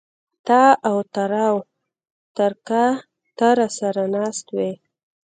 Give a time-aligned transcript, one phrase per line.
[0.47, 1.57] تااو تراو
[2.35, 2.85] تر کا
[3.37, 4.71] ته را سر ه ناست وې